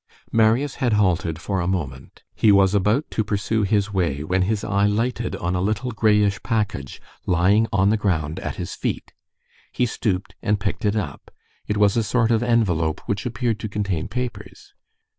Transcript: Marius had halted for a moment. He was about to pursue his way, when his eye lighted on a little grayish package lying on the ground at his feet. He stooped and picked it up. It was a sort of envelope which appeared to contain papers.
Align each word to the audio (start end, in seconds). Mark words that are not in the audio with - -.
Marius 0.31 0.73
had 0.81 0.93
halted 0.93 1.37
for 1.39 1.61
a 1.61 1.67
moment. 1.67 2.23
He 2.33 2.51
was 2.51 2.73
about 2.73 3.11
to 3.11 3.23
pursue 3.23 3.61
his 3.61 3.93
way, 3.93 4.23
when 4.23 4.41
his 4.41 4.63
eye 4.63 4.87
lighted 4.87 5.35
on 5.35 5.53
a 5.55 5.61
little 5.61 5.91
grayish 5.91 6.41
package 6.41 6.99
lying 7.27 7.67
on 7.71 7.91
the 7.91 7.97
ground 8.01 8.39
at 8.39 8.55
his 8.55 8.73
feet. 8.73 9.13
He 9.71 9.85
stooped 9.85 10.33
and 10.41 10.59
picked 10.59 10.85
it 10.85 10.95
up. 10.95 11.29
It 11.67 11.77
was 11.77 11.95
a 11.95 12.01
sort 12.01 12.31
of 12.31 12.41
envelope 12.41 13.01
which 13.05 13.27
appeared 13.27 13.59
to 13.59 13.69
contain 13.69 14.07
papers. 14.07 14.73